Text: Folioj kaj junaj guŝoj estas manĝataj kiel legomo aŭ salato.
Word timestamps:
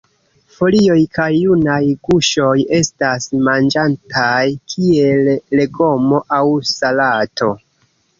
Folioj 0.59 1.01
kaj 1.17 1.25
junaj 1.33 1.81
guŝoj 2.07 2.53
estas 2.77 3.27
manĝataj 3.47 4.47
kiel 4.73 5.29
legomo 5.61 6.23
aŭ 6.39 6.41
salato. 6.71 7.51